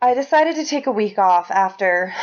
I 0.00 0.14
decided 0.14 0.54
to 0.56 0.64
take 0.64 0.86
a 0.86 0.92
week 0.92 1.18
off 1.18 1.50
after 1.50 2.14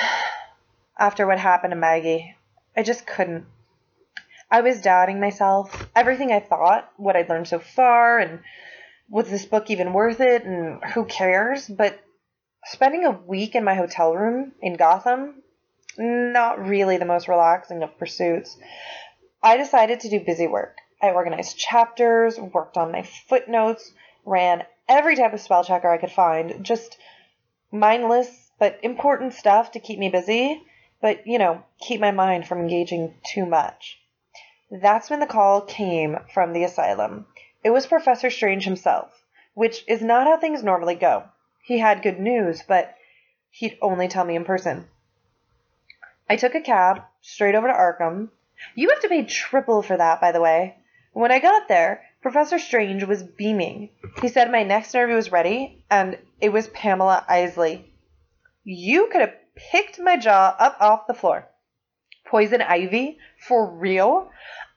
after 0.98 1.28
what 1.28 1.40
happened 1.40 1.72
to 1.72 1.76
Maggie. 1.76 2.34
I 2.76 2.84
just 2.84 3.06
couldn't. 3.06 3.46
I 4.50 4.62
was 4.62 4.80
doubting 4.80 5.20
myself, 5.20 5.90
everything 5.94 6.32
I 6.32 6.40
thought, 6.40 6.90
what 6.96 7.18
I'd 7.18 7.28
learned 7.28 7.50
so 7.50 7.60
far, 7.60 8.20
and 8.20 8.40
was 9.10 9.30
this 9.30 9.46
book 9.46 9.70
even 9.70 9.92
worth 9.92 10.22
it, 10.22 10.46
and 10.46 10.82
who 10.86 11.04
cares? 11.04 11.68
But 11.68 12.00
spending 12.64 13.04
a 13.04 13.12
week 13.12 13.56
in 13.56 13.66
my 13.66 13.74
hotel 13.74 14.16
room 14.16 14.54
in 14.62 14.76
Gotham, 14.78 15.44
not 15.98 16.66
really 16.66 16.96
the 16.96 17.04
most 17.04 17.28
relaxing 17.28 17.84
of 17.84 17.98
pursuits. 17.98 18.58
I 19.44 19.58
decided 19.58 20.00
to 20.02 20.10
do 20.10 20.22
busy 20.22 20.48
work. 20.48 20.78
I 21.02 21.10
organized 21.10 21.58
chapters, 21.58 22.40
worked 22.40 22.78
on 22.78 22.94
my 22.94 23.04
footnotes, 23.28 23.92
ran 24.24 24.64
every 24.88 25.18
type 25.18 25.34
of 25.34 25.42
spell 25.42 25.66
checker 25.66 25.92
I 25.92 25.98
could 25.98 26.12
find, 26.12 26.64
just 26.64 26.98
mindless 27.80 28.52
but 28.60 28.80
important 28.84 29.34
stuff 29.34 29.72
to 29.72 29.80
keep 29.80 30.00
me 30.00 30.10
busy, 30.10 30.64
but, 31.02 31.28
you 31.28 31.38
know, 31.38 31.64
keep 31.80 32.00
my 32.00 32.12
mind 32.12 32.48
from 32.48 32.60
engaging 32.60 33.14
too 33.24 33.46
much. 33.46 34.00
That's 34.72 35.10
when 35.10 35.20
the 35.20 35.28
call 35.28 35.62
came 35.62 36.18
from 36.34 36.54
the 36.54 36.64
asylum. 36.64 37.28
It 37.64 37.70
was 37.72 37.86
Professor 37.86 38.30
Strange 38.30 38.66
himself, 38.66 39.12
which 39.54 39.84
is 39.88 40.02
not 40.02 40.28
how 40.28 40.38
things 40.38 40.64
normally 40.64 40.96
go. 40.96 41.24
He 41.64 41.80
had 41.80 42.02
good 42.02 42.20
news, 42.20 42.64
but 42.68 42.96
he'd 43.50 43.78
only 43.82 44.08
tell 44.08 44.24
me 44.24 44.36
in 44.36 44.46
person. 44.46 44.88
I 46.30 46.36
took 46.38 46.56
a 46.56 46.62
cab 46.62 47.04
straight 47.22 47.56
over 47.56 47.68
to 47.68 47.74
Arkham. 47.74 48.30
You 48.74 48.90
have 48.90 49.02
to 49.02 49.10
pay 49.10 49.24
triple 49.24 49.82
for 49.82 49.98
that, 49.98 50.22
by 50.22 50.32
the 50.32 50.42
way. 50.42 50.78
When 51.14 51.32
I 51.32 51.40
got 51.40 51.68
there, 51.68 52.05
Professor 52.26 52.58
Strange 52.58 53.04
was 53.04 53.22
beaming. 53.22 53.92
He 54.20 54.30
said 54.30 54.50
my 54.50 54.64
next 54.64 54.96
interview 54.96 55.16
was 55.16 55.32
ready, 55.32 55.84
and 55.92 56.18
it 56.42 56.52
was 56.52 56.68
Pamela 56.70 57.24
Isley. 57.30 57.94
You 58.64 59.10
could 59.12 59.22
have 59.22 59.36
picked 59.56 60.00
my 60.00 60.18
jaw 60.18 60.56
up 60.58 60.76
off 60.80 61.06
the 61.06 61.14
floor. 61.14 61.48
Poison 62.26 62.64
ivy? 62.64 63.20
For 63.48 63.70
real? 63.70 64.32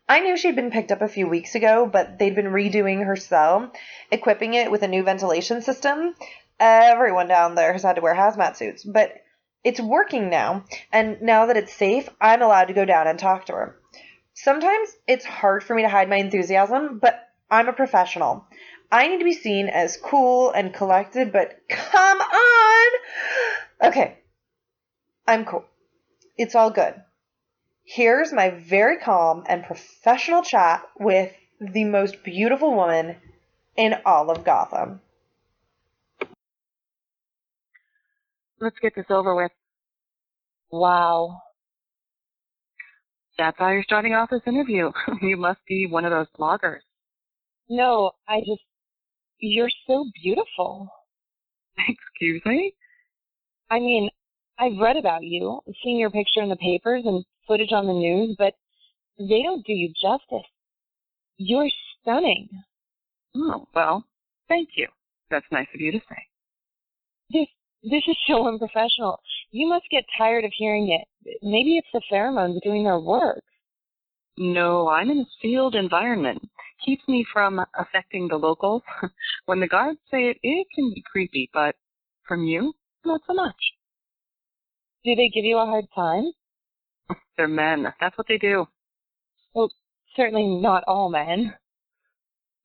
I 0.06 0.20
knew 0.20 0.36
she'd 0.36 0.56
been 0.56 0.70
picked 0.70 0.92
up 0.92 1.00
a 1.00 1.08
few 1.08 1.26
weeks 1.26 1.54
ago, 1.54 1.88
but 1.90 2.18
they'd 2.18 2.34
been 2.34 2.52
redoing 2.52 3.06
her 3.06 3.16
cell, 3.16 3.72
equipping 4.10 4.52
it 4.52 4.70
with 4.70 4.82
a 4.82 4.88
new 4.88 5.02
ventilation 5.02 5.62
system. 5.62 6.14
Everyone 6.60 7.28
down 7.28 7.54
there 7.54 7.72
has 7.72 7.82
had 7.82 7.96
to 7.96 8.02
wear 8.02 8.14
hazmat 8.14 8.56
suits, 8.56 8.84
but 8.84 9.14
it's 9.64 9.80
working 9.80 10.28
now, 10.28 10.64
and 10.92 11.22
now 11.22 11.46
that 11.46 11.56
it's 11.56 11.72
safe, 11.72 12.10
I'm 12.20 12.42
allowed 12.42 12.66
to 12.66 12.74
go 12.74 12.84
down 12.84 13.06
and 13.06 13.18
talk 13.18 13.46
to 13.46 13.54
her. 13.54 13.78
Sometimes 14.34 14.94
it's 15.06 15.24
hard 15.24 15.64
for 15.64 15.74
me 15.74 15.80
to 15.80 15.88
hide 15.88 16.10
my 16.10 16.16
enthusiasm, 16.16 16.98
but 16.98 17.24
I'm 17.50 17.68
a 17.68 17.72
professional. 17.72 18.46
I 18.90 19.08
need 19.08 19.18
to 19.18 19.24
be 19.24 19.34
seen 19.34 19.68
as 19.68 19.96
cool 19.96 20.50
and 20.50 20.72
collected, 20.72 21.32
but 21.32 21.60
come 21.68 22.20
on! 22.20 22.90
Okay, 23.82 24.18
I'm 25.26 25.44
cool. 25.44 25.64
It's 26.36 26.54
all 26.54 26.70
good. 26.70 26.94
Here's 27.84 28.32
my 28.32 28.50
very 28.50 28.98
calm 28.98 29.44
and 29.46 29.64
professional 29.64 30.42
chat 30.42 30.82
with 30.98 31.32
the 31.60 31.84
most 31.84 32.22
beautiful 32.22 32.74
woman 32.74 33.16
in 33.76 33.94
all 34.04 34.30
of 34.30 34.44
Gotham. 34.44 35.00
Let's 38.60 38.78
get 38.80 38.94
this 38.94 39.06
over 39.10 39.34
with. 39.34 39.52
Wow. 40.70 41.40
That's 43.38 43.56
how 43.58 43.70
you're 43.70 43.84
starting 43.84 44.14
off 44.14 44.30
this 44.30 44.42
interview. 44.46 44.90
you 45.22 45.36
must 45.36 45.60
be 45.66 45.86
one 45.88 46.04
of 46.04 46.10
those 46.10 46.26
bloggers. 46.38 46.80
No, 47.68 48.12
I 48.28 48.40
just, 48.40 48.62
you're 49.38 49.70
so 49.86 50.06
beautiful. 50.22 50.88
Excuse 51.78 52.42
me? 52.46 52.74
I 53.70 53.78
mean, 53.78 54.08
I've 54.58 54.78
read 54.80 54.96
about 54.96 55.22
you, 55.22 55.60
seen 55.84 55.98
your 55.98 56.10
picture 56.10 56.42
in 56.42 56.48
the 56.48 56.56
papers 56.56 57.02
and 57.04 57.24
footage 57.46 57.72
on 57.72 57.86
the 57.86 57.92
news, 57.92 58.34
but 58.38 58.54
they 59.18 59.42
don't 59.42 59.64
do 59.66 59.72
you 59.72 59.92
justice. 60.00 60.46
You're 61.36 61.68
stunning. 62.00 62.48
Oh, 63.36 63.66
well, 63.74 64.04
thank 64.48 64.70
you. 64.76 64.88
That's 65.30 65.46
nice 65.52 65.68
of 65.74 65.80
you 65.80 65.92
to 65.92 65.98
say. 65.98 66.22
This, 67.30 67.48
this 67.82 68.02
is 68.08 68.16
so 68.26 68.48
unprofessional. 68.48 69.20
You 69.50 69.68
must 69.68 69.84
get 69.90 70.04
tired 70.16 70.44
of 70.44 70.52
hearing 70.56 70.90
it. 70.90 71.06
Maybe 71.42 71.76
it's 71.76 71.88
the 71.92 72.02
pheromones 72.10 72.60
doing 72.62 72.84
their 72.84 72.98
work. 72.98 73.42
No, 74.38 74.88
I'm 74.88 75.10
in 75.10 75.18
a 75.18 75.26
sealed 75.42 75.74
environment 75.74 76.42
keeps 76.84 77.06
me 77.08 77.26
from 77.32 77.60
affecting 77.78 78.28
the 78.28 78.36
locals. 78.36 78.82
when 79.46 79.60
the 79.60 79.68
guards 79.68 79.98
say 80.10 80.30
it, 80.30 80.38
it 80.42 80.66
can 80.74 80.92
be 80.94 81.02
creepy, 81.10 81.50
but 81.52 81.76
from 82.26 82.44
you, 82.44 82.74
not 83.04 83.20
so 83.26 83.34
much. 83.34 83.56
Do 85.04 85.14
they 85.14 85.28
give 85.28 85.44
you 85.44 85.58
a 85.58 85.66
hard 85.66 85.86
time? 85.94 86.32
They're 87.36 87.48
men. 87.48 87.86
That's 88.00 88.16
what 88.18 88.26
they 88.28 88.38
do. 88.38 88.66
Well, 89.54 89.70
certainly 90.14 90.46
not 90.46 90.84
all 90.86 91.08
men. 91.08 91.54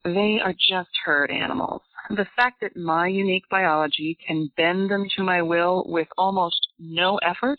They 0.04 0.40
are 0.44 0.54
just 0.54 0.90
herd 1.06 1.32
animals. 1.32 1.82
The 2.10 2.28
fact 2.36 2.60
that 2.62 2.76
my 2.76 3.08
unique 3.08 3.48
biology 3.50 4.18
can 4.28 4.52
bend 4.58 4.92
them 4.92 5.06
to 5.16 5.24
my 5.24 5.42
will 5.42 5.86
with 5.88 6.10
almost 6.18 6.68
no 6.78 7.18
effort 7.20 7.58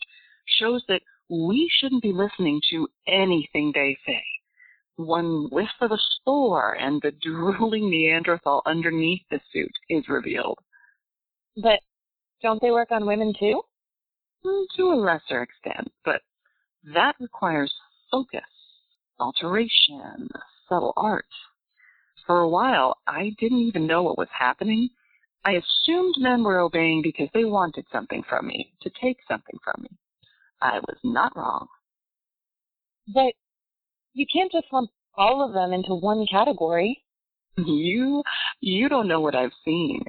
shows 0.59 0.83
that 0.87 1.01
we 1.27 1.67
shouldn't 1.79 2.03
be 2.03 2.11
listening 2.11 2.61
to 2.69 2.87
anything 3.07 3.71
they 3.73 3.97
say 4.05 4.23
one 4.97 5.49
whiff 5.51 5.69
of 5.81 5.89
the 5.89 5.99
store 6.21 6.73
and 6.73 7.01
the 7.01 7.11
drooling 7.21 7.89
Neanderthal 7.89 8.61
underneath 8.65 9.21
the 9.29 9.39
suit 9.51 9.71
is 9.89 10.07
revealed. 10.07 10.59
But 11.55 11.79
don't 12.41 12.61
they 12.61 12.71
work 12.71 12.91
on 12.91 13.05
women 13.05 13.33
too? 13.39 13.61
Mm, 14.45 14.65
to 14.77 14.91
a 14.91 14.95
lesser 14.95 15.41
extent, 15.41 15.91
but 16.03 16.21
that 16.93 17.15
requires 17.19 17.73
focus, 18.11 18.41
alteration, 19.19 20.29
subtle 20.69 20.93
art. 20.95 21.25
For 22.25 22.41
a 22.41 22.49
while, 22.49 22.97
I 23.07 23.31
didn't 23.39 23.59
even 23.59 23.87
know 23.87 24.03
what 24.03 24.17
was 24.17 24.27
happening. 24.37 24.89
I 25.43 25.53
assumed 25.53 26.15
men 26.17 26.43
were 26.43 26.59
obeying 26.59 27.01
because 27.01 27.29
they 27.33 27.45
wanted 27.45 27.85
something 27.91 28.23
from 28.27 28.47
me, 28.47 28.73
to 28.81 28.91
take 29.01 29.17
something 29.27 29.57
from 29.63 29.83
me. 29.83 29.89
I 30.61 30.79
was 30.79 30.97
not 31.03 31.35
wrong. 31.35 31.67
But 33.07 33.33
you 34.15 34.25
can't 34.31 34.51
just 34.51 34.67
lump 34.71 34.89
all 35.15 35.45
of 35.45 35.53
them 35.53 35.73
into 35.73 35.93
one 35.93 36.25
category. 36.31 37.03
You 37.57 38.23
you 38.61 38.89
don't 38.89 39.07
know 39.07 39.21
what 39.21 39.35
I've 39.35 39.53
seen. 39.63 40.03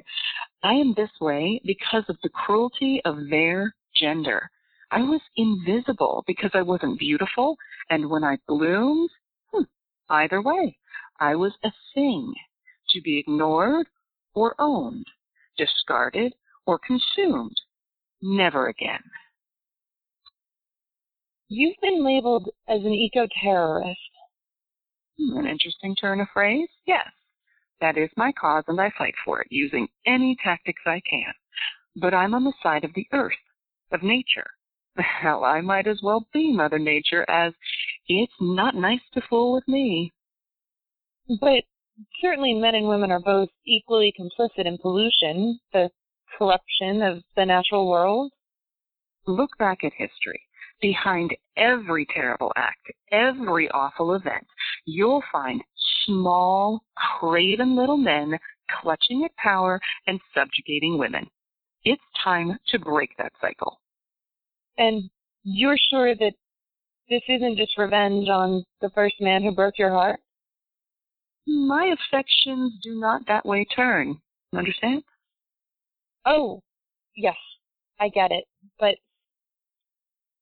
I 0.63 0.73
am 0.73 0.93
this 0.95 1.11
way 1.21 1.61
because 1.65 2.03
of 2.09 2.17
the 2.23 2.29
cruelty 2.29 3.01
of 3.05 3.29
their 3.29 3.75
gender. 3.95 4.49
I 4.91 5.01
was 5.01 5.21
invisible 5.35 6.23
because 6.25 6.51
I 6.53 6.61
wasn't 6.61 6.99
beautiful, 6.99 7.57
and 7.89 8.09
when 8.09 8.23
I 8.23 8.37
bloomed, 8.47 9.09
hmm, 9.51 9.63
either 10.09 10.41
way, 10.41 10.77
I 11.19 11.35
was 11.35 11.53
a 11.63 11.71
thing 11.93 12.33
to 12.91 13.01
be 13.01 13.19
ignored 13.19 13.87
or 14.33 14.55
owned, 14.59 15.05
discarded 15.57 16.33
or 16.65 16.79
consumed. 16.79 17.55
Never 18.21 18.67
again. 18.67 19.03
You've 21.49 21.77
been 21.81 22.03
labeled 22.03 22.49
as 22.67 22.83
an 22.83 22.91
eco-terrorist. 22.91 23.99
Hmm, 25.17 25.37
an 25.37 25.47
interesting 25.47 25.95
turn 25.95 26.19
of 26.19 26.27
phrase? 26.33 26.67
Yes. 26.85 27.07
That 27.79 27.97
is 27.97 28.09
my 28.17 28.31
cause 28.33 28.65
and 28.67 28.81
I 28.81 28.91
fight 28.97 29.13
for 29.23 29.41
it 29.41 29.47
using 29.49 29.87
any 30.05 30.35
tactics 30.43 30.81
I 30.85 31.01
can. 31.09 31.33
But 31.95 32.13
I'm 32.13 32.33
on 32.33 32.43
the 32.43 32.53
side 32.61 32.83
of 32.83 32.93
the 32.93 33.07
earth, 33.13 33.33
of 33.91 34.03
nature. 34.03 34.49
Hell, 34.97 35.45
I 35.45 35.61
might 35.61 35.87
as 35.87 36.01
well 36.03 36.27
be 36.33 36.51
Mother 36.51 36.79
Nature 36.79 37.25
as 37.29 37.53
it's 38.07 38.33
not 38.41 38.75
nice 38.75 39.01
to 39.13 39.21
fool 39.21 39.53
with 39.53 39.67
me. 39.67 40.13
But 41.39 41.63
certainly 42.21 42.53
men 42.55 42.75
and 42.75 42.87
women 42.87 43.11
are 43.11 43.21
both 43.21 43.49
equally 43.65 44.13
complicit 44.19 44.65
in 44.65 44.77
pollution, 44.79 45.59
the 45.71 45.91
corruption 46.37 47.01
of 47.01 47.23
the 47.35 47.45
natural 47.45 47.87
world. 47.89 48.31
Look 49.25 49.57
back 49.57 49.83
at 49.83 49.93
history. 49.93 50.46
Behind 50.79 51.35
every 51.55 52.05
terrible 52.13 52.51
act, 52.55 52.91
every 53.11 53.69
awful 53.71 54.13
event, 54.13 54.45
you'll 54.85 55.23
find 55.31 55.61
small, 56.05 56.83
craven 57.19 57.75
little 57.75 57.97
men 57.97 58.37
clutching 58.81 59.23
at 59.25 59.35
power 59.37 59.79
and 60.05 60.19
subjugating 60.35 60.97
women. 60.97 61.27
It's 61.83 62.01
time 62.23 62.57
to 62.67 62.79
break 62.79 63.09
that 63.17 63.31
cycle. 63.41 63.79
And 64.77 65.09
you're 65.43 65.77
sure 65.89 66.15
that 66.15 66.33
this 67.09 67.21
isn't 67.29 67.57
just 67.57 67.77
revenge 67.77 68.27
on 68.27 68.63
the 68.81 68.89
first 68.89 69.15
man 69.21 69.41
who 69.41 69.51
broke 69.51 69.77
your 69.77 69.91
heart? 69.91 70.19
My 71.47 71.93
affections 71.93 72.73
do 72.83 72.99
not 72.99 73.21
that 73.27 73.45
way 73.45 73.65
turn. 73.73 74.19
Understand? 74.53 75.03
Oh, 76.25 76.61
yes, 77.15 77.37
I 77.99 78.09
get 78.09 78.31
it. 78.31 78.43
But 78.79 78.95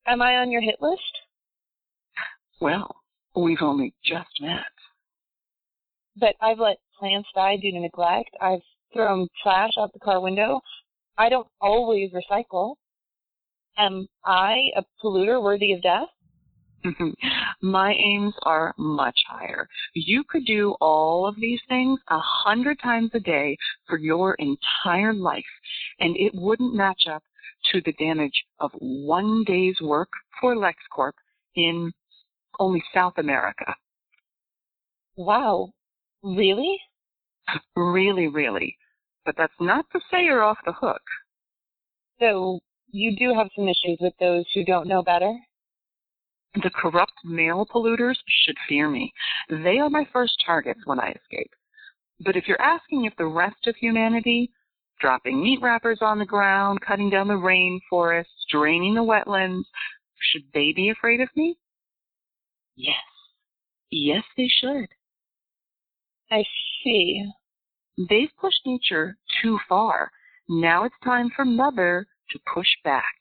Am 0.08 0.22
I 0.22 0.38
on 0.38 0.52
your 0.52 0.62
hit 0.62 0.76
list? 0.82 1.02
Well, 2.62 2.96
we've 3.36 3.62
only 3.62 3.94
just 4.04 4.30
met. 4.40 4.60
But 6.16 6.36
I've 6.42 6.60
let 6.60 6.78
plants 6.98 7.28
die 7.34 7.58
due 7.58 7.72
to 7.72 7.80
neglect. 7.80 8.30
I've 8.40 8.62
thrown 8.94 9.28
trash 9.42 9.72
out 9.80 9.92
the 9.94 10.00
car 10.00 10.22
window. 10.22 10.62
I 11.18 11.30
don't 11.30 11.48
always 11.60 12.12
recycle. 12.12 12.76
Am 13.78 14.08
I 14.24 14.70
a 14.78 14.84
polluter 15.04 15.42
worthy 15.42 15.74
of 15.74 15.82
death? 15.82 16.08
My 17.62 17.94
aims 17.94 18.36
are 18.44 18.74
much 18.78 19.20
higher. 19.28 19.68
You 19.96 20.24
could 20.30 20.46
do 20.46 20.76
all 20.80 21.28
of 21.28 21.36
these 21.36 21.60
things 21.68 22.00
a 22.10 22.20
hundred 22.20 22.80
times 22.82 23.10
a 23.14 23.20
day 23.20 23.58
for 23.88 23.98
your 23.98 24.36
entire 24.36 25.14
life, 25.14 25.44
and 26.00 26.16
it 26.16 26.34
wouldn't 26.36 26.76
match 26.76 27.04
up 27.12 27.24
to 27.72 27.82
the 27.86 27.94
damage 27.94 28.46
of 28.60 28.72
one 28.80 29.44
day's 29.46 29.80
work 29.82 30.10
for 30.40 30.56
LexCorp 30.56 31.14
in 31.56 31.92
only 32.60 32.84
South 32.94 33.14
America. 33.18 33.76
Wow. 35.18 35.72
Really? 36.24 36.78
Really, 37.76 38.28
really. 38.28 38.78
But 39.26 39.36
that's 39.38 39.54
not 39.60 39.86
to 39.92 40.00
say 40.12 40.24
you're 40.24 40.44
off 40.44 40.58
the 40.66 40.74
hook. 40.74 41.02
So 42.20 42.60
you 42.92 43.16
do 43.18 43.34
have 43.34 43.50
some 43.56 43.68
issues 43.68 43.98
with 44.00 44.14
those 44.20 44.46
who 44.54 44.64
don't 44.64 44.88
know 44.88 45.04
better? 45.04 45.34
The 46.56 46.70
corrupt 46.70 47.14
male 47.26 47.66
polluters 47.66 48.16
should 48.28 48.56
fear 48.70 48.90
me. 48.90 49.12
They 49.50 49.80
are 49.80 49.90
my 49.90 50.08
first 50.14 50.36
targets 50.46 50.80
when 50.86 51.00
I 51.00 51.10
escape. 51.10 51.52
But 52.22 52.38
if 52.38 52.48
you're 52.48 52.62
asking 52.62 53.06
if 53.06 53.16
the 53.18 53.26
rest 53.26 53.68
of 53.68 53.76
humanity, 53.76 54.52
dropping 55.00 55.42
meat 55.42 55.60
wrappers 55.62 56.00
on 56.02 56.20
the 56.20 56.26
ground, 56.26 56.82
cutting 56.82 57.10
down 57.10 57.28
the 57.28 57.34
rainforests, 57.34 58.26
draining 58.50 58.96
the 58.96 59.02
wetlands, 59.02 59.64
should 60.20 60.44
they 60.54 60.74
be 60.74 60.90
afraid 60.90 61.22
of 61.22 61.30
me? 61.36 61.58
Yes. 62.76 62.96
Yes, 63.92 64.24
they 64.36 64.48
should. 64.48 64.88
I 66.32 66.44
see. 66.84 67.26
They've 68.10 68.32
pushed 68.40 68.62
nature 68.66 69.18
too 69.42 69.60
far. 69.70 70.12
Now 70.50 70.84
it's 70.84 70.96
time 71.04 71.30
for 71.36 71.46
Mother 71.46 72.08
to 72.32 72.40
push 72.54 72.70
back 72.84 73.16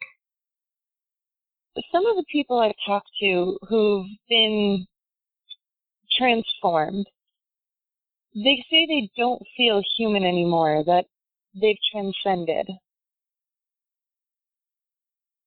some 1.93 2.07
of 2.07 2.17
the 2.17 2.25
people 2.31 2.59
I've 2.59 2.73
talked 2.87 3.11
to 3.21 3.59
who've 3.69 4.07
been 4.29 4.87
transformed, 6.17 7.07
they 8.35 8.65
say 8.71 8.87
they 8.87 9.11
don't 9.17 9.43
feel 9.57 9.83
human 9.97 10.25
anymore, 10.25 10.85
that 10.87 11.07
they've 11.61 11.79
transcended. 11.93 12.69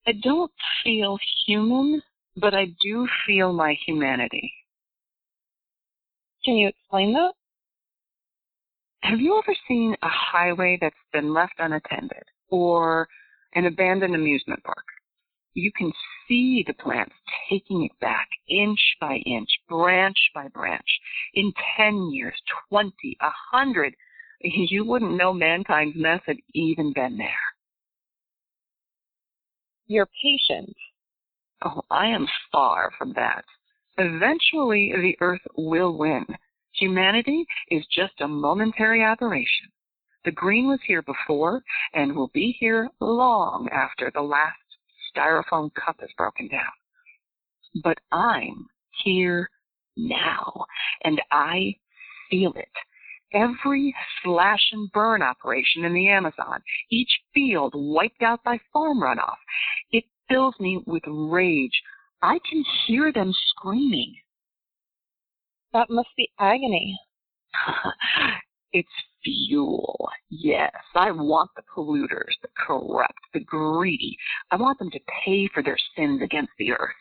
I 0.05 0.13
don't 0.23 0.51
feel 0.83 1.17
human, 1.45 2.01
but 2.37 2.53
I 2.53 2.67
do 2.81 3.07
feel 3.25 3.51
my 3.51 3.75
humanity. 3.85 4.53
Can 6.45 6.55
you 6.55 6.69
explain 6.69 7.13
that? 7.13 7.33
Have 9.01 9.19
you 9.19 9.37
ever 9.37 9.55
seen 9.67 9.95
a 10.01 10.07
highway 10.09 10.77
that's 10.79 10.95
been 11.11 11.33
left 11.33 11.53
unattended 11.59 12.23
or 12.49 13.07
an 13.53 13.65
abandoned 13.65 14.15
amusement 14.15 14.63
park? 14.63 14.85
you 15.57 15.71
can 15.75 15.91
see 16.27 16.63
the 16.67 16.73
plants 16.73 17.15
taking 17.49 17.83
it 17.85 17.99
back 17.99 18.29
inch 18.47 18.79
by 19.01 19.15
inch, 19.25 19.49
branch 19.67 20.17
by 20.33 20.47
branch. 20.49 20.87
In 21.33 21.51
10 21.75 22.11
years, 22.11 22.35
20, 22.69 22.93
100, 23.19 23.95
you 24.41 24.85
wouldn't 24.85 25.17
know 25.17 25.33
mankind's 25.33 25.97
mess 25.97 26.21
had 26.25 26.37
even 26.53 26.93
been 26.93 27.17
there. 27.17 27.29
You're 29.87 30.09
patient. 30.21 30.75
Oh, 31.63 31.81
I 31.89 32.07
am 32.07 32.27
far 32.51 32.91
from 32.97 33.13
that. 33.13 33.43
Eventually, 33.97 34.93
the 34.95 35.15
earth 35.21 35.41
will 35.55 35.97
win. 35.97 36.25
Humanity 36.73 37.45
is 37.71 37.85
just 37.91 38.21
a 38.21 38.27
momentary 38.27 39.03
aberration. 39.03 39.67
The 40.25 40.31
green 40.31 40.67
was 40.67 40.79
here 40.85 41.01
before 41.01 41.63
and 41.93 42.15
will 42.15 42.29
be 42.33 42.55
here 42.59 42.89
long 42.99 43.69
after 43.71 44.11
the 44.13 44.21
last 44.21 44.57
styrofoam 45.15 45.71
cup 45.73 45.95
is 46.03 46.11
broken 46.17 46.47
down. 46.49 46.61
But 47.81 47.97
I'm 48.11 48.67
here 49.03 49.49
now, 49.95 50.65
and 51.03 51.21
I 51.31 51.75
feel 52.29 52.53
it. 52.55 52.67
Every 53.33 53.93
slash 54.23 54.69
and 54.71 54.91
burn 54.91 55.21
operation 55.21 55.83
in 55.83 55.93
the 55.93 56.07
Amazon, 56.07 56.61
each 56.89 57.09
field 57.33 57.73
wiped 57.75 58.21
out 58.21 58.43
by 58.43 58.59
farm 58.71 59.01
runoff, 59.01 59.37
it 59.91 60.05
fills 60.29 60.55
me 60.59 60.81
with 60.85 61.03
rage. 61.05 61.81
I 62.21 62.39
can 62.49 62.63
hear 62.85 63.11
them 63.11 63.33
screaming. 63.49 64.15
That 65.73 65.89
must 65.89 66.09
be 66.15 66.31
agony. 66.39 66.97
it's 68.73 68.87
fuel. 69.23 70.09
Yes, 70.29 70.73
I 70.95 71.11
want 71.11 71.51
the 71.55 71.63
polluters, 71.75 72.33
the 72.41 72.49
corrupt, 72.65 73.19
the 73.33 73.41
greedy. 73.41 74.17
I 74.51 74.55
want 74.55 74.79
them 74.79 74.91
to 74.91 74.99
pay 75.25 75.49
for 75.53 75.61
their 75.61 75.77
sins 75.95 76.21
against 76.21 76.51
the 76.57 76.71
earth. 76.71 76.95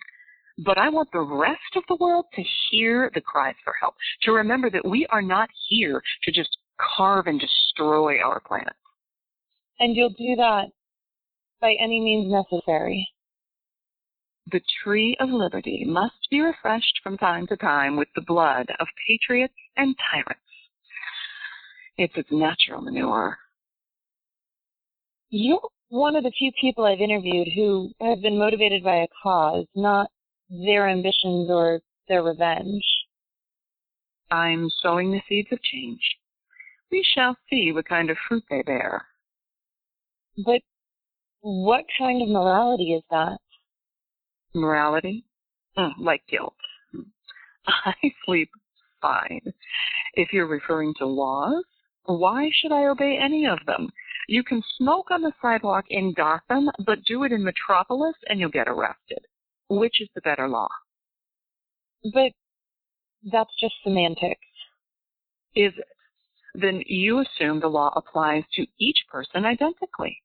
But 0.59 0.79
I 0.79 0.89
want 0.89 1.11
the 1.13 1.21
rest 1.21 1.77
of 1.77 1.85
the 1.89 1.97
world 1.97 2.27
to 2.35 2.43
hear 2.71 3.11
the 3.15 3.21
cries 3.21 3.57
for 3.63 3.75
help, 3.81 3.95
to 4.23 4.33
remember 4.33 4.71
that 4.71 4.89
we 4.89 5.07
are 5.11 5.23
not 5.23 5.51
here 5.69 6.03
to 6.23 6.33
just 6.33 6.57
carve 6.97 7.27
and 7.27 7.41
destroy 7.41 8.21
our 8.21 8.41
planet. 8.41 8.75
And 9.79 9.95
you'll 9.95 10.11
do 10.11 10.37
that 10.37 10.67
by 11.61 11.75
any 11.79 12.01
means 12.01 12.33
necessary. 12.33 13.07
The 14.51 14.63
tree 14.83 15.17
of 15.21 15.29
liberty 15.29 15.85
must 15.87 16.31
be 16.31 16.41
refreshed 16.41 17.01
from 17.03 17.19
time 17.19 17.47
to 17.49 17.57
time 17.57 17.97
with 17.97 18.09
the 18.15 18.23
blood 18.23 18.67
of 18.79 18.87
patriots 19.07 19.55
and 19.77 19.95
tyrants. 20.11 20.41
It's 21.99 22.17
its 22.17 22.29
natural 22.31 22.81
manure. 22.81 23.39
You're 25.31 25.61
one 25.89 26.15
of 26.15 26.23
the 26.23 26.33
few 26.39 26.53
people 26.61 26.85
I've 26.85 27.01
interviewed 27.01 27.49
who 27.55 27.91
have 28.01 28.23
been 28.23 28.39
motivated 28.39 28.85
by 28.85 28.97
a 28.97 29.09
cause, 29.23 29.67
not 29.75 30.11
their 30.49 30.89
ambitions 30.89 31.51
or 31.51 31.81
their 32.09 32.23
revenge. 32.23 32.85
I'm 34.31 34.69
sowing 34.83 35.13
the 35.13 35.23
seeds 35.29 35.49
of 35.53 35.63
change. 35.63 36.01
We 36.91 37.05
shall 37.15 37.37
see 37.51 37.73
what 37.73 37.89
kind 37.89 38.11
of 38.11 38.17
fruit 38.29 38.45
they 38.51 38.63
bear. 38.63 39.07
But 40.45 40.63
what 41.41 41.85
kind 41.99 42.23
of 42.23 42.29
morality 42.29 42.93
is 42.95 43.03
that? 43.11 43.39
Morality? 44.55 45.25
Mm, 45.77 45.93
like 45.99 46.23
guilt. 46.29 46.57
I 47.67 47.95
sleep 48.25 48.51
fine. 49.01 49.53
If 50.15 50.33
you're 50.33 50.47
referring 50.47 50.95
to 50.99 51.07
laws, 51.07 51.65
why 52.05 52.51
should 52.55 52.73
I 52.73 52.87
obey 52.87 53.19
any 53.23 53.47
of 53.47 53.59
them? 53.67 53.91
You 54.29 54.43
can 54.43 54.63
smoke 54.77 55.11
on 55.11 55.23
the 55.23 55.33
sidewalk 55.41 55.85
in 55.89 56.15
Gotham, 56.17 56.71
but 56.85 57.05
do 57.05 57.25
it 57.25 57.33
in 57.33 57.45
Metropolis 57.45 58.17
and 58.29 58.41
you'll 58.41 58.51
get 58.51 58.69
arrested. 58.69 59.21
Which 59.69 60.01
is 60.01 60.09
the 60.15 60.21
better 60.21 60.49
law? 60.49 60.69
But 62.05 62.33
that's 63.25 63.51
just 63.61 63.75
semantics. 63.83 64.41
Is 65.55 65.73
it? 65.77 65.85
Then 66.55 66.83
you 66.87 67.21
assume 67.21 67.61
the 67.61 67.69
law 67.69 67.93
applies 67.97 68.45
to 68.55 68.67
each 68.79 68.99
person 69.11 69.45
identically. 69.45 70.23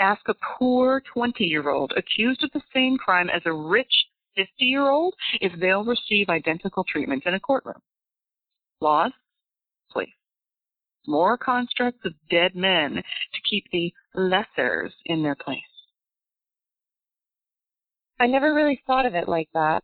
Ask 0.00 0.22
a 0.28 0.34
poor 0.58 1.02
20 1.12 1.44
year 1.44 1.68
old 1.68 1.92
accused 1.96 2.42
of 2.42 2.50
the 2.52 2.62
same 2.74 2.96
crime 2.96 3.28
as 3.28 3.42
a 3.44 3.52
rich 3.52 3.92
50 4.36 4.50
year 4.64 4.88
old 4.88 5.14
if 5.40 5.52
they'll 5.60 5.84
receive 5.84 6.28
identical 6.28 6.84
treatment 6.84 7.24
in 7.26 7.34
a 7.34 7.40
courtroom. 7.40 7.80
Laws? 8.80 9.12
Please 9.92 10.14
more 11.06 11.36
constructs 11.36 12.00
of 12.04 12.12
dead 12.30 12.54
men 12.54 12.94
to 12.94 13.40
keep 13.48 13.64
the 13.72 13.92
lessers 14.16 14.90
in 15.06 15.22
their 15.22 15.34
place. 15.34 15.58
I 18.20 18.26
never 18.26 18.52
really 18.52 18.82
thought 18.86 19.06
of 19.06 19.14
it 19.14 19.28
like 19.28 19.48
that. 19.54 19.82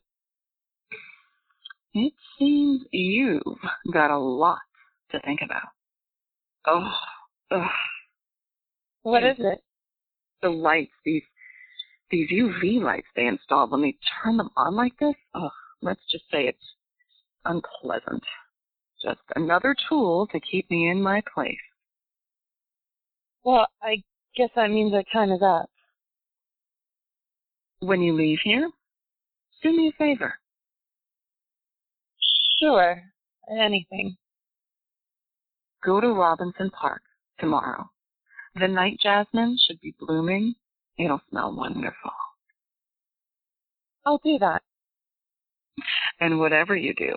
It 1.94 2.12
seems 2.38 2.82
you've 2.90 3.42
got 3.90 4.10
a 4.10 4.18
lot 4.18 4.58
to 5.10 5.20
think 5.20 5.40
about. 5.42 5.68
Oh, 6.66 6.92
ugh. 7.50 7.70
What 9.02 9.24
is 9.24 9.36
it? 9.38 9.62
The 10.42 10.50
lights, 10.50 10.92
these 11.06 11.22
these 12.10 12.28
UV 12.30 12.82
lights 12.82 13.06
they 13.16 13.26
installed 13.26 13.70
when 13.70 13.80
they 13.80 13.96
turn 14.22 14.36
them 14.36 14.50
on 14.54 14.76
like 14.76 14.98
this. 14.98 15.14
Oh, 15.34 15.50
let's 15.80 16.02
just 16.10 16.24
say 16.30 16.46
it's 16.46 16.74
unpleasant. 17.46 18.22
Just 19.02 19.20
another 19.34 19.74
tool 19.88 20.26
to 20.26 20.40
keep 20.40 20.70
me 20.70 20.90
in 20.90 21.02
my 21.02 21.22
place. 21.32 21.56
Well, 23.44 23.66
I 23.82 24.02
guess 24.36 24.50
that 24.56 24.70
means 24.70 24.92
our 24.92 25.04
time 25.12 25.32
is 25.32 25.40
up. 25.42 25.70
When 27.80 28.00
you 28.00 28.14
leave 28.14 28.38
here, 28.42 28.70
do 29.62 29.76
me 29.76 29.88
a 29.88 29.98
favor. 29.98 30.34
Sure. 32.58 33.02
Anything. 33.50 34.16
Go 35.84 36.00
to 36.00 36.12
Robinson 36.12 36.70
Park 36.70 37.02
tomorrow. 37.38 37.90
The 38.54 38.66
night 38.66 38.98
jasmine 39.02 39.58
should 39.66 39.80
be 39.80 39.94
blooming. 40.00 40.54
It'll 40.98 41.20
smell 41.30 41.54
wonderful. 41.54 42.12
I'll 44.06 44.20
do 44.24 44.38
that. 44.38 44.62
And 46.20 46.38
whatever 46.38 46.74
you 46.74 46.94
do, 46.94 47.14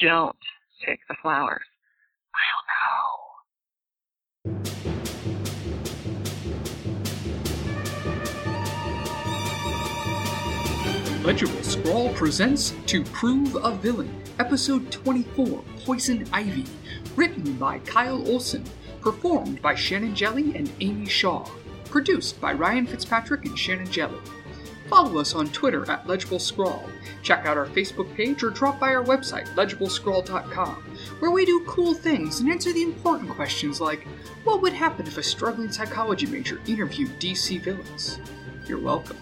don't 0.00 0.36
take 0.86 1.00
the 1.08 1.16
flowers. 1.20 1.64
I'll 2.34 2.62
know. 4.54 4.95
Legible 11.26 11.60
Scrawl 11.64 12.08
presents 12.10 12.72
To 12.86 13.02
Prove 13.02 13.56
a 13.56 13.72
Villain, 13.72 14.22
Episode 14.38 14.92
24 14.92 15.64
Poison 15.84 16.24
Ivy, 16.32 16.64
written 17.16 17.54
by 17.54 17.80
Kyle 17.80 18.24
Olson, 18.28 18.62
performed 19.00 19.60
by 19.60 19.74
Shannon 19.74 20.14
Jelly 20.14 20.54
and 20.54 20.70
Amy 20.78 21.06
Shaw, 21.06 21.44
produced 21.86 22.40
by 22.40 22.52
Ryan 22.52 22.86
Fitzpatrick 22.86 23.44
and 23.44 23.58
Shannon 23.58 23.90
Jelly. 23.90 24.20
Follow 24.88 25.18
us 25.18 25.34
on 25.34 25.48
Twitter 25.48 25.90
at 25.90 26.06
Legible 26.06 26.38
Scrawl. 26.38 26.88
Check 27.24 27.44
out 27.44 27.58
our 27.58 27.66
Facebook 27.66 28.14
page 28.14 28.44
or 28.44 28.50
drop 28.50 28.78
by 28.78 28.94
our 28.94 29.02
website, 29.02 29.48
legiblescrawl.com, 29.56 30.76
where 31.18 31.32
we 31.32 31.44
do 31.44 31.64
cool 31.66 31.92
things 31.92 32.38
and 32.38 32.48
answer 32.52 32.72
the 32.72 32.84
important 32.84 33.30
questions 33.30 33.80
like 33.80 34.06
what 34.44 34.62
would 34.62 34.72
happen 34.72 35.08
if 35.08 35.18
a 35.18 35.24
struggling 35.24 35.72
psychology 35.72 36.26
major 36.26 36.60
interviewed 36.68 37.18
DC 37.18 37.60
villains? 37.62 38.20
You're 38.68 38.78
welcome. 38.78 39.16